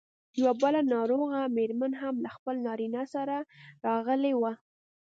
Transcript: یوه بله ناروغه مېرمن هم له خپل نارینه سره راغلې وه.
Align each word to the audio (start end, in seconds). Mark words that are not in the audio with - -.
یوه 0.39 0.53
بله 0.61 0.79
ناروغه 0.93 1.41
مېرمن 1.55 1.93
هم 2.01 2.15
له 2.23 2.29
خپل 2.35 2.55
نارینه 2.65 3.03
سره 3.13 3.37
راغلې 3.87 4.33
وه. 4.41 4.53